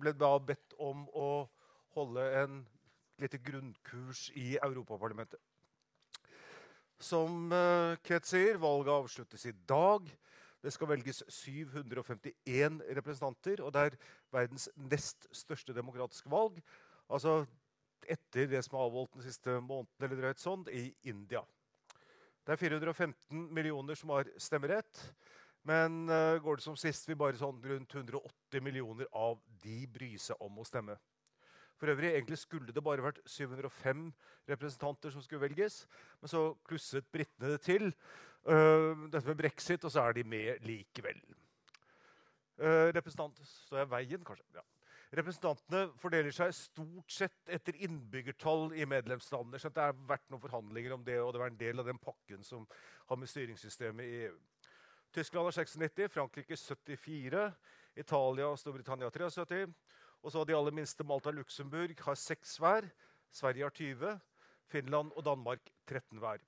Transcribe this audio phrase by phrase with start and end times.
[0.00, 1.30] ble da bedt om å
[1.96, 2.62] holde en
[3.22, 5.40] lite grunnkurs i Europaparlamentet.
[7.00, 7.52] Som
[8.04, 10.08] Kret sier, valget avsluttes i dag.
[10.64, 13.98] Det skal velges 751 representanter, og det er
[14.32, 16.58] verdens nest største demokratiske valg.
[17.06, 17.44] Altså
[18.10, 21.42] etter det som er avholdt den siste måneden, eller drøyt sånn, i India.
[22.46, 25.00] Det er 415 millioner som har stemmerett.
[25.66, 30.12] Men uh, går det som sist, vil bare sånn rundt 180 millioner av de bry
[30.22, 30.94] seg om å stemme.
[31.76, 34.06] For øvrig, egentlig skulle det bare vært 705
[34.48, 35.82] representanter som skulle velges.
[36.22, 37.90] Men så klusset britene det til.
[38.46, 41.18] Uh, dette med brexit, og så er de med likevel.
[42.56, 44.46] Uh, representant Står jeg veien, kanskje?
[44.54, 44.64] Ja.
[45.16, 49.58] Representantene fordeler seg stort sett etter innbyggertall i medlemslandene.
[49.58, 52.42] Det har vært noen forhandlinger om det, og det var en del av den pakken
[52.46, 52.66] som
[53.10, 54.36] har med styringssystemet i EU.
[55.16, 57.52] Tyskland har 96, Frankrike 74,
[57.96, 59.70] Italia og Storbritannia 73.
[60.20, 62.84] Og så de aller minste Malta og Luxembourg har seks hver.
[63.32, 64.10] Sverige har 20.
[64.68, 66.44] Finland og Danmark 13 hver.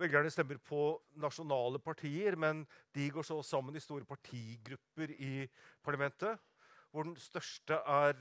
[0.00, 0.80] Velgerne stemmer på
[1.20, 2.64] nasjonale partier, men
[2.96, 5.44] de går så sammen i store partigrupper i
[5.84, 6.40] parlamentet
[6.94, 8.14] hvor den største er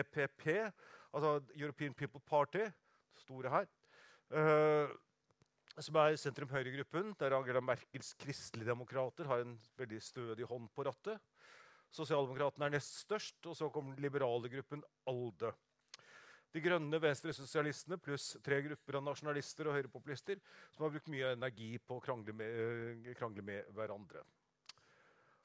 [0.00, 0.72] EPP, eh, e
[1.12, 2.70] altså European People Party,
[3.18, 3.66] store her.
[5.82, 11.18] Som er sentrum-høyre-gruppen, der Angela Merkels kristeligdemokrater har en veldig stødig hånd på rattet.
[11.92, 15.50] Sosialdemokratene er nest størst, og så kommer den liberale gruppen ALDE.
[16.52, 20.38] De grønne venstresosialistene pluss tre grupper av nasjonalister og høyrepopulister
[20.70, 24.22] som har brukt mye energi på å krangle med, eh, krangle med hverandre.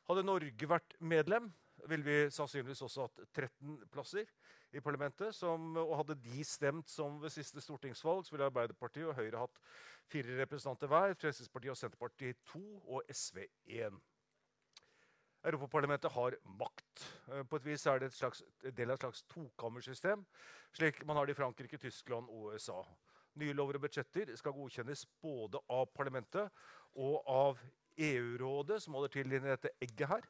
[0.08, 1.50] Hadde Norge vært medlem,
[1.86, 4.26] ville vi sannsynligvis også hatt 13 plasser
[4.74, 5.36] i parlamentet.
[5.36, 9.64] Som, og hadde de stemt som ved siste stortingsvalg, så ville Arbeiderpartiet og Høyre hatt
[10.12, 11.16] fire representanter hver.
[11.22, 13.46] Fremskrittspartiet og Senterpartiet to og SV
[13.80, 14.00] én.
[15.48, 17.04] Europaparlamentet har makt.
[17.32, 20.26] Eh, på et vis er det en del av et slags tokammersystem,
[20.76, 22.82] slik man har det i Frankrike, Tyskland og USA.
[23.38, 26.50] Nye lover og budsjetter skal godkjennes både av parlamentet
[26.98, 27.62] og av
[27.98, 30.26] EU-rådet, som holder til inni dette egget her.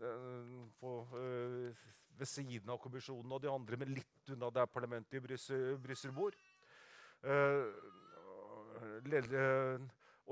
[0.00, 1.74] Eh, på, uh,
[2.18, 6.36] ved siden av kommisjonen og de andre, men litt unna der parlamentet i Brussel bor.
[7.22, 7.68] Uh,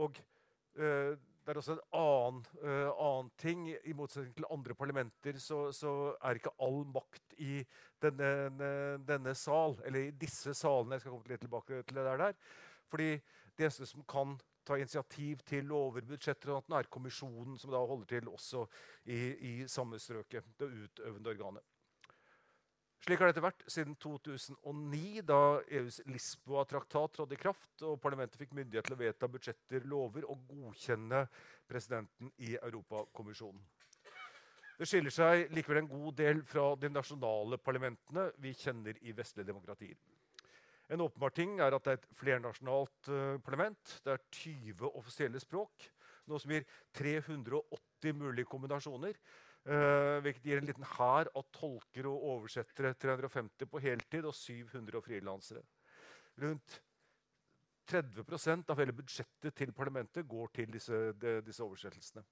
[0.00, 0.18] og
[0.76, 3.64] det er også en annen, annen, ting.
[3.70, 5.92] I motsetning til andre parlamenter så, så
[6.22, 7.60] er ikke all makt i
[8.02, 8.30] denne,
[9.06, 10.96] denne, sal, eller i disse salene.
[10.96, 12.36] Jeg skal komme litt tilbake til det der.
[12.90, 13.10] Fordi
[13.56, 14.36] det eneste som kan
[14.70, 18.64] ta initiativ til lover, budsjetter og sånt, er kommisjonen, som da holder til også
[19.10, 19.20] i,
[19.50, 20.54] i samme strøket.
[20.60, 21.66] Det utøvende organet.
[23.00, 25.40] Slik har dette vært siden 2009, da
[25.78, 30.42] EUs Lisboa-traktat trådte i kraft og parlamentet fikk myndighet til å vedta budsjetter, lover og
[30.50, 31.22] godkjenne
[31.70, 33.62] presidenten i Europakommisjonen.
[34.76, 39.48] Det skiller seg likevel en god del fra de nasjonale parlamentene vi kjenner i vestlige
[39.48, 39.96] demokratier.
[40.90, 43.94] En åpenbar ting er at det er et flernasjonalt uh, parlament.
[44.04, 45.86] Det er 20 offisielle språk,
[46.26, 46.66] noe som gir
[46.98, 49.18] 380 mulige kombinasjoner.
[49.60, 55.04] Uh, hvilket gir en liten hær av tolker og oversettere, 350 på heltid og 700
[55.04, 55.62] frilansere.
[56.40, 56.80] Rundt
[57.90, 62.24] 30% av hele budsjettet til parlamentet går til disse, de, disse oversettelsene.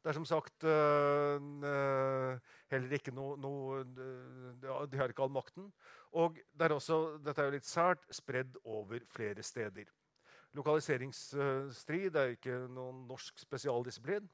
[0.00, 2.36] Det er som sagt uh,
[2.72, 5.66] heller ikke noe, noe De har ikke all makten.
[6.16, 9.90] Og det er også, dette er jo litt sært, spredd over flere steder.
[10.56, 14.24] Lokaliseringsstrid er ikke noen norsk spesialdisiplin.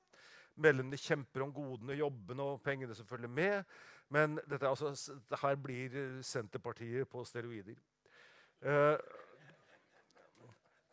[0.55, 3.75] Medlemmene kjemper om godene, jobbene og pengene som følger med.
[4.09, 4.95] Men altså,
[5.43, 7.77] her blir Senterpartiet på steroider.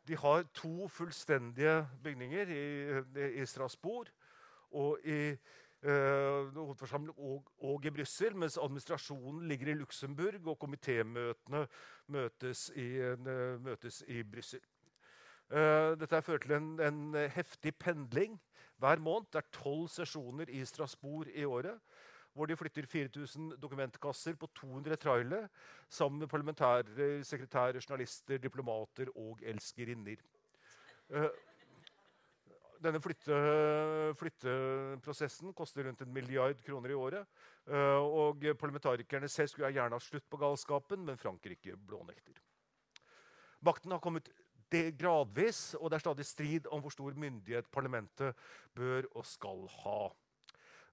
[0.04, 2.66] De har to fullstendige bygninger i,
[3.40, 4.10] i Strasbourg
[4.74, 5.20] og i
[5.86, 11.66] uh, og, og, i Brussel, mens administrasjonen ligger i Luxembourg og komitémøtene
[12.14, 14.64] møtes i, uh, møtes i Brussel.
[15.52, 18.40] Uh, dette fører til en, en, heftig pendling
[18.82, 19.30] hver måned.
[19.34, 21.80] Det er tolv sesjoner i Strasbourg i året.
[22.34, 25.50] Hvor de flytter 4000 dokumentkasser på 200 trailere
[25.90, 30.16] sammen med parlamentærer, sekretærer, journalister, diplomater og elskerinner.
[31.10, 31.30] Uh,
[32.84, 33.38] denne flytte,
[34.20, 37.44] flytteprosessen koster rundt en milliard kroner i året.
[37.68, 42.40] Eh, og Parlamentarikerne selv skulle gjerne ha slutt på galskapen, men Frankrike blånekter.
[43.64, 44.30] Makten har kommet
[44.98, 48.34] gradvis, og det er stadig strid om hvor stor myndighet parlamentet
[48.76, 50.00] bør og skal ha.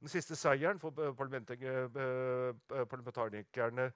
[0.00, 3.92] Den siste seieren for parlamentarikerne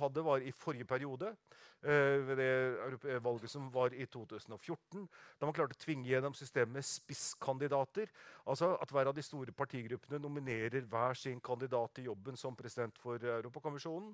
[0.00, 1.36] hadde, var i forrige periode.
[1.80, 5.08] Ved det valget som var i 2014.
[5.40, 8.06] Da man klarte å tvinge gjennom systemet med spisskandidater.
[8.44, 12.98] Altså at hver av de store partigruppene nominerer hver sin kandidat til jobben som president
[13.00, 14.12] for Europakommisjonen.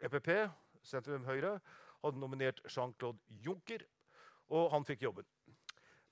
[0.00, 0.48] EPP,
[0.84, 1.60] sentrum Høyre,
[2.04, 3.84] hadde nominert Jean-Claude Juncker,
[4.48, 5.24] og han fikk jobben.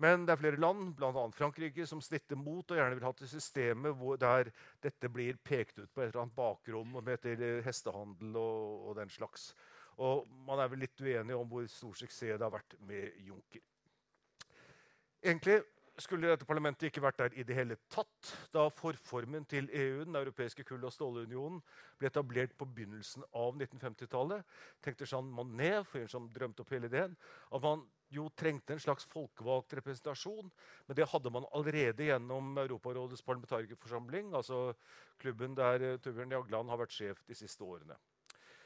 [0.02, 1.26] Men det er flere land, bl.a.
[1.36, 4.50] Frankrike, som stritter mot og gjerne vil ha til systemet der
[4.82, 9.52] dette blir pekt ut på et eller annet bakrom etter hestehandel og, og, den slags.
[10.02, 13.62] Og man er vel litt uenig om hvor stor suksess det har vært med Juncker.
[15.24, 15.62] Egentlig
[16.02, 20.18] skulle dette parlamentet ikke vært der i det hele tatt da forformen til EU, den
[20.18, 21.60] europeiske kull- og stålunionen,
[21.98, 24.42] ble etablert på begynnelsen av 1950-tallet.
[24.82, 27.14] tenkte Jean Monnet, fyren som drømte opp hele ideen,
[27.54, 30.50] at man jo trengte en slags folkevalgt representasjon.
[30.86, 34.72] Men det hadde man allerede gjennom Europarådets parlamentarikerforsamling, altså
[35.20, 37.98] klubben der Torbjørn Jagland har vært sjef de siste årene.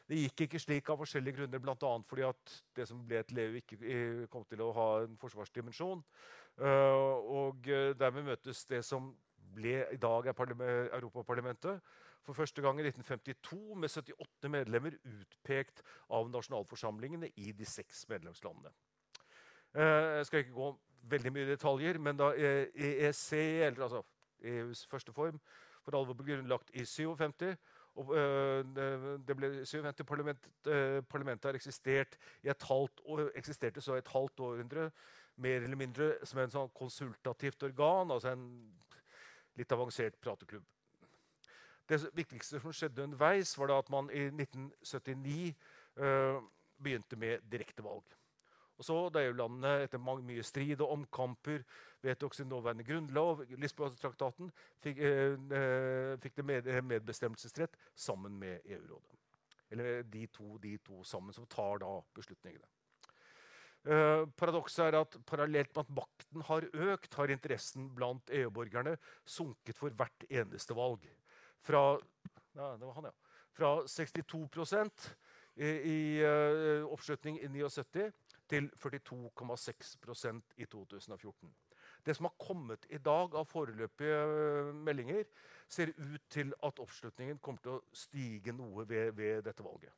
[0.08, 1.94] Det gikk ikke slik av forskjellige grunner, bl.a.
[2.08, 6.00] fordi at det som ble til EU, ikke kom til å ha en forsvarsdimensjon.
[6.64, 7.68] Og
[8.00, 9.10] dermed møtes det som
[9.58, 10.54] ble i dag er
[10.96, 11.82] Europaparlamentet,
[12.24, 15.80] for første gang i 1952 med 78 medlemmer utpekt
[16.12, 18.72] av nasjonalforsamlingene i de seks medlemslandene.
[19.74, 20.68] Jeg skal ikke gå
[21.10, 23.32] veldig mye i detaljer, men da EEC,
[23.66, 24.02] eller altså
[24.40, 25.40] EUs første form,
[25.84, 27.56] for alvor ble grunnlagt i 57
[27.98, 28.12] og,
[29.26, 30.48] det ble 57 parlament,
[31.10, 34.90] Parlamentet har eksistert i et halvt år, eksisterte så et halvt århundre
[35.38, 38.44] mer eller mindre som en sånn konsultativt organ, altså en
[39.58, 40.66] litt avansert prateklubb.
[41.88, 45.54] Det viktigste som skjedde underveis, var at man i 1979
[45.96, 46.40] øh,
[46.82, 48.17] begynte med direktevalg.
[48.78, 51.64] Og så, Da EU-landene etter mye strid og omkamper
[52.04, 59.18] vedtok sin nåværende grunnlov, Lisboa-traktaten, fikk, eh, fikk det med, medbestemmelsesrett sammen med EU-rådet.
[59.70, 62.66] Eller de to, de to sammen som tar da beslutningene.
[63.88, 69.78] Uh, Paradokset er at parallelt med at makten har økt, har interessen blant EU-borgerne sunket
[69.78, 71.06] for hvert eneste valg.
[71.64, 71.98] Fra,
[72.58, 73.12] ja, han, ja.
[73.54, 75.14] Fra 62
[75.56, 78.10] i, i uh, oppslutning i 79
[78.48, 81.54] til 42,6% i 2014.
[82.06, 85.24] Det som har kommet i dag av foreløpige uh, meldinger,
[85.68, 89.92] ser ut til at oppslutningen kommer til å stige noe ved, ved dette valget.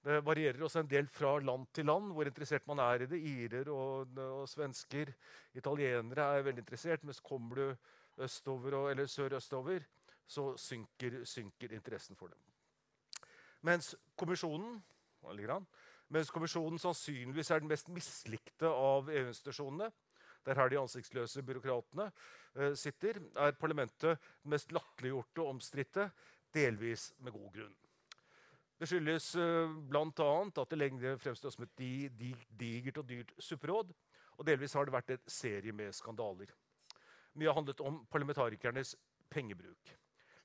[0.00, 3.18] Det varierer også en del fra land til land hvor interessert man er i det.
[3.20, 5.12] Irer og, og svensker,
[5.54, 7.04] italienere er veldig interessert.
[7.04, 9.84] Mens kommer du østover og, eller sørøstover,
[10.30, 12.40] så synker, synker, interessen for dem.
[13.66, 14.78] Mens kommisjonen,
[16.10, 19.90] mens kommisjonen sannsynligvis er den mest mislikte av EU-institusjonene,
[20.46, 26.10] der her de ansiktsløse byråkratene eh, sitter, er parlamentet den mest latterliggjorte og omstridte,
[26.54, 27.76] delvis med god grunn.
[28.80, 30.28] Det skyldes uh, bl.a.
[30.48, 31.82] at det lenge fremstår som et
[32.58, 33.92] digert og dyrt supperåd.
[34.40, 36.48] Og delvis har det vært en serie med skandaler.
[37.36, 38.94] Mye har handlet om parlamentarikernes
[39.30, 39.92] pengebruk.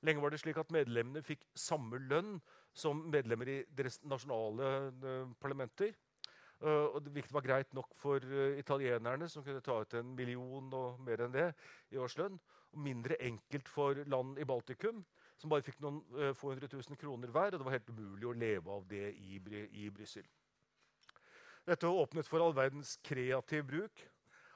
[0.04, 2.36] Lenge var det slik at medlemmene fikk samme lønn
[2.76, 4.70] som medlemmer i deres nasjonale
[5.00, 5.94] uh, parlamenter.
[6.60, 10.68] Uh, og det var greit nok for uh, italienerne, som kunne ta ut en million
[10.76, 11.50] og mer enn det
[11.92, 12.36] i årslønn.
[12.76, 15.00] Og mindre enkelt for land i Baltikum,
[15.40, 16.02] som bare fikk noen
[16.36, 17.54] få hundre tusen kroner hver.
[17.54, 19.38] Og det var helt umulig å leve av det i,
[19.84, 20.26] i Brussel.
[21.66, 24.04] Dette åpnet for all verdens kreativ bruk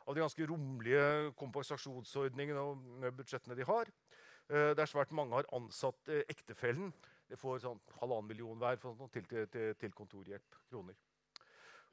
[0.06, 3.90] av de ganske rommelige kompensasjonsordningene og budsjettene de har.
[4.48, 6.92] Der svært mange har ansatt ektefellen.
[7.30, 10.58] De får sånn halvannen million hver for, til, til, til, kontorhjelp.
[10.70, 10.96] kroner.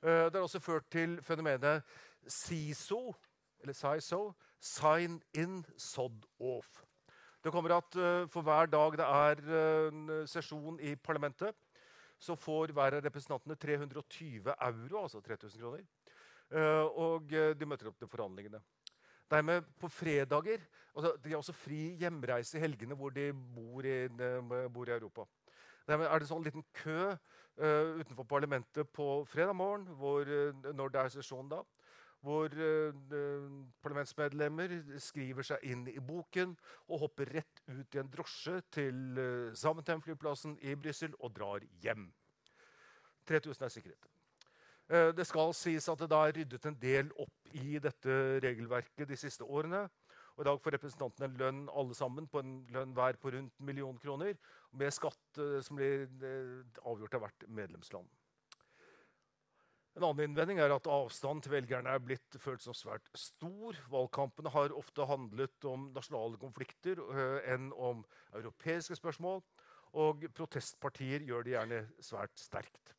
[0.02, 1.86] Det har også ført til fenomenet
[2.30, 3.14] SISO,
[3.62, 6.84] eller SISO, sign in, sod off.
[7.42, 11.54] Det kommer at uh, For hver dag det er uh, sesjon i parlamentet,
[12.20, 15.86] så får hver av representantene 320 euro, altså 3000 kroner.
[16.98, 18.58] Og de møter opp til forhandlingene.
[19.32, 20.62] Dermed på fredager
[20.98, 24.08] altså De har også fri hjemreise i helgene hvor de bor i,
[24.74, 25.28] bor i Europa.
[25.88, 27.14] Det er det sånn liten kø
[27.58, 30.30] utenfor parlamentet på fredag morgen hvor,
[30.74, 31.62] når det er sesjon da
[32.26, 32.94] hvor uh,
[33.84, 36.56] parlamentsmedlemmer skriver seg inn i boken
[36.90, 42.10] og hopper rett ut i en drosje til uh, Zaventem-flyplassen i Brussel og drar hjem.
[43.28, 44.10] 3000 er sikkerhet.
[44.88, 49.10] Uh, det skal sies at det da er ryddet en del opp i dette regelverket
[49.10, 49.88] de siste årene.
[50.38, 53.56] Og I dag får representantene en lønn alle sammen på en lønn hver på rundt
[53.58, 54.38] en million kroner,
[54.78, 56.06] med skatt som blir
[56.86, 58.06] avgjort av hvert medlemsland.
[59.98, 63.74] En annen innvending er at avstanden til velgerne er blitt følt som svært stor.
[63.90, 67.02] Valgkampene har ofte handlet om nasjonale konflikter
[67.50, 68.04] enn om
[68.38, 69.42] europeiske spørsmål.
[69.98, 72.94] Og protestpartier gjør det gjerne svært sterkt.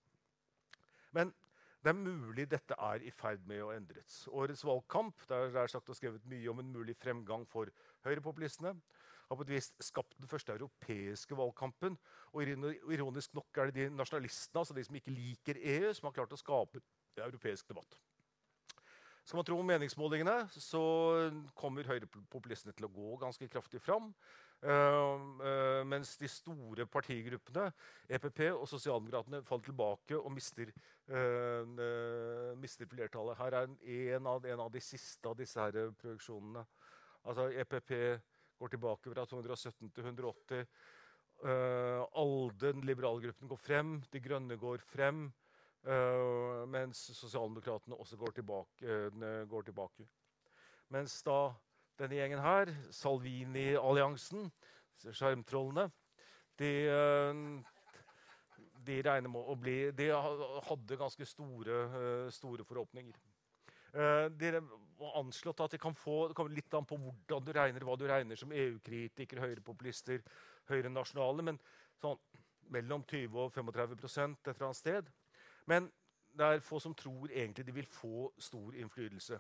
[1.15, 1.31] Men
[1.85, 4.25] det er mulig dette er i ferd med å endres.
[4.35, 7.71] Årets valgkamp der er sagt og skrevet mye om en mulig fremgang for
[8.07, 8.75] høyrepopulistene
[9.29, 11.99] har på et vis skapt den første europeiske valgkampen.
[12.33, 16.17] Og ironisk nok er det de nasjonalistene, altså de som ikke liker EU, som har
[16.17, 16.81] klart å skape
[17.19, 17.99] europeisk debatt.
[19.29, 20.81] Skal man tro meningsmålingene, så
[21.59, 24.09] kommer høyrepopulistene til å gå ganske kraftig fram.
[24.59, 27.69] Uh, uh, mens de store partigruppene,
[28.11, 30.73] EPP og Sosialdemokratene, faller tilbake og mister,
[31.13, 33.39] uh, mister flertallet.
[33.39, 36.65] Her er en av, en av, de siste av disse her produksjonene.
[37.31, 37.93] Altså EPP
[38.59, 40.67] går tilbake fra 217 til 180.
[41.39, 43.93] Uh, eh, Alden, liberalgruppen, går frem.
[44.13, 45.29] De Grønne går frem.
[46.69, 48.97] Mens Sosialdemokratene også går tilbake,
[49.49, 50.05] går tilbake.
[50.91, 51.55] Mens da
[51.99, 54.49] denne gjengen her, Salvini-alliansen,
[55.11, 55.89] sjarmtrollene,
[56.59, 56.71] de,
[58.87, 63.19] de med å bli De hadde ganske store, store forhåpninger.
[63.93, 64.61] De dere
[64.99, 67.97] har anslått at det kan få det kommer litt an på hvordan du regner, hva
[67.97, 70.25] du regner som EU-kritiker, høyrepopulister,
[70.69, 71.47] høyrenasjonale.
[71.47, 71.61] Men
[72.03, 72.19] sånn
[72.75, 75.09] mellom 20 og 35 et eller annet sted.
[75.71, 75.89] Men
[76.39, 79.39] det er få som tror egentlig de vil få stor innflytelse.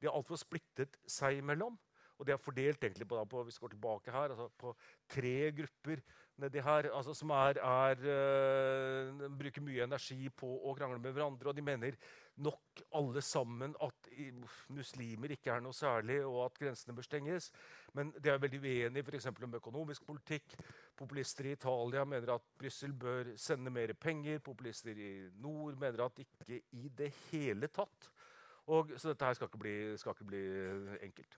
[0.00, 1.76] De har altfor splittet seg imellom.
[2.18, 4.72] Og de er fordelt egentlig på, på, hvis vi går tilbake her, altså på
[5.12, 6.00] tre grupper
[6.40, 11.50] nedi her, altså som er, er, uh, bruker mye energi på å krangle med hverandre.
[11.50, 11.96] Og de mener
[12.44, 14.10] nok alle sammen at
[14.76, 17.48] muslimer ikke er noe særlig, og at grensene bør stenges.
[17.96, 19.30] Men de er veldig uenige f.eks.
[19.32, 20.58] om økonomisk politikk.
[20.96, 24.40] Populister i Italia mener at Brussel bør sende mer penger.
[24.44, 28.12] Populister i nord mener at ikke i det hele tatt.
[28.66, 30.46] Og, så dette her skal ikke bli, skal ikke bli
[31.06, 31.36] enkelt.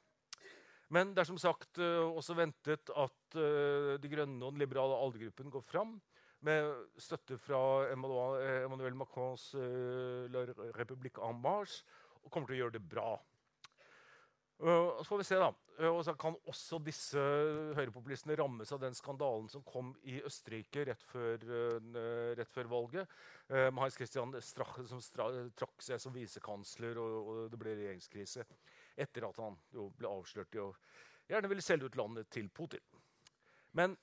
[0.94, 4.96] Men det er som sagt uh, også ventet at uh, De grønne og den liberale
[4.96, 5.98] aldergruppen går fram
[6.46, 6.68] med
[7.02, 10.44] støtte fra Emmanuel Macrons uh, La
[10.78, 11.82] République en marche
[12.22, 13.16] og kommer til å gjøre det bra.
[14.58, 15.52] så får vi se, da.
[15.88, 17.22] og så kan også disse
[17.78, 21.46] høyrepopulistene rammes av den skandalen som kom i Østerrike rett før,
[22.36, 23.14] rett før valget.
[23.48, 25.00] Heinz Christian Strache som
[25.56, 28.44] trakk seg som visekansler, og, og det ble regjeringskrise
[28.98, 29.56] etter at han
[29.98, 30.72] ble avslørt i å
[31.28, 32.84] gjerne ville selge ut landet til Putin.
[33.76, 33.96] Men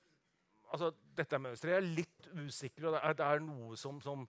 [0.70, 1.78] altså, dette er mønsteret.
[1.78, 2.88] Er litt usikker.
[2.88, 4.26] og Det er, det er noe som, som,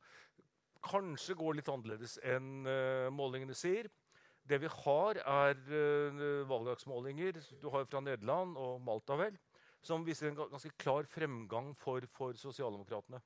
[0.88, 3.90] kanskje går litt annerledes enn uh, målingene sier.
[4.48, 9.36] Det vi har, er uh, valgdagsmålinger du har fra Nederland og Malta, vel,
[9.84, 13.20] som viser en ganske klar fremgang for, for sosialdemokratene.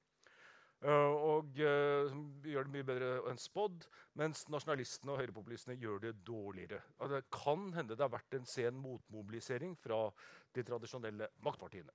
[0.82, 3.84] Uh, og uh, som gjør det mye bedre enn spådd,
[4.18, 6.80] mens nasjonalistene og høyrepopulistene gjør det dårligere.
[6.98, 10.08] Og det kan hende det har vært en sen motmobilisering fra
[10.56, 11.94] de tradisjonelle maktpartiene.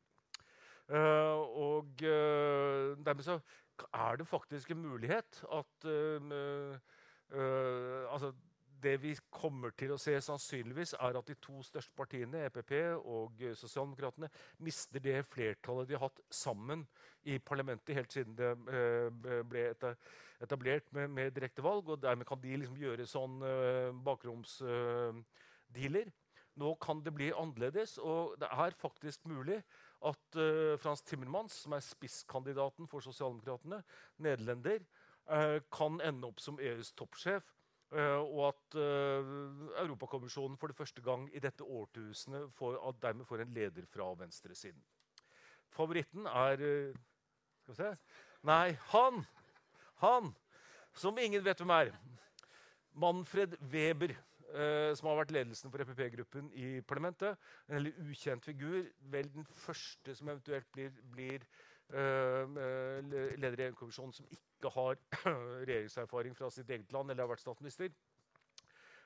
[0.87, 3.41] Uh, og dermed så
[3.91, 5.89] er det faktisk en mulighet at
[8.07, 8.31] altså,
[8.83, 13.43] det vi kommer til å se, sannsynligvis, er at de to største partiene, EPP og
[13.59, 14.31] Sosialdemokratene,
[14.65, 16.87] mister det flertallet de har hatt sammen
[17.27, 19.63] i parlamentet helt siden det eh, ble
[20.43, 21.89] etablert med, med direkte valg.
[21.91, 26.13] Og dermed kan de liksom gjøre sånn uh, bakromsdealer.
[26.57, 29.59] Nå kan det bli annerledes, og det er faktisk mulig
[30.09, 30.39] at
[30.81, 33.83] Frans Timmermans, som er spisskandidaten for Sosialdemokratene,
[34.25, 34.81] nederlender,
[35.75, 37.56] kan ende opp som EUs toppsjef
[37.95, 43.53] og at uh, Europakommisjonen for det første gang i dette årtusenet får, dermed får en
[43.55, 44.83] leder fra venstresiden.
[45.71, 46.97] Favoritten er uh,
[47.63, 47.93] Skal vi se
[48.47, 49.25] Nei, han!
[50.03, 50.35] Han!
[50.95, 51.93] Som ingen vet hvem er.
[52.97, 54.15] Manfred Weber,
[54.97, 57.37] som har vært ledelsen for EPP-gruppen i parlamentet.
[57.69, 58.87] En veldig ukjent figur.
[59.13, 61.45] Vel den første som eventuelt blir, blir
[61.91, 64.97] leder i EU-kommisjonen som ikke har
[65.69, 67.93] regjeringserfaring fra sitt eget land eller har vært statsminister.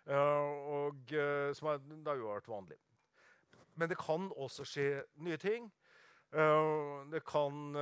[0.09, 0.49] Uh,
[0.81, 1.13] og,
[1.57, 2.79] som er, det har jo vært vanlig.
[3.77, 4.89] Men det kan også skje
[5.25, 5.69] nye ting.
[6.31, 7.75] Det kan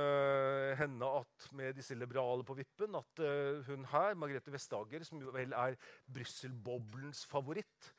[0.79, 3.21] hende at med disse liberale på vippen at
[3.67, 5.77] hun her, Margrethe Vestager, som vel er
[6.09, 7.91] Brussel-boblens favoritt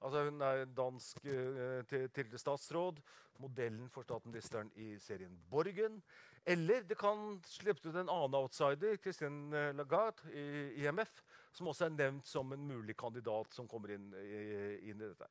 [0.00, 3.00] altså Hun er dansk tidligere statsråd,
[3.38, 6.02] modellen for statsministeren i serien Borgen.
[6.46, 11.22] Eller det kan slippe ut en annen outsider, Christine eh, Lagarde i IMF,
[11.52, 15.26] som også er nevnt som en mulig kandidat som kommer inn, inn i dette.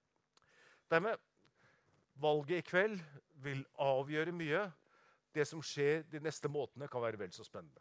[0.92, 1.22] Dermed
[2.20, 3.00] valget i kveld
[3.46, 4.66] vil avgjøre mye.
[5.36, 7.80] Det som skjer de neste månedene, kan være vel så spennende.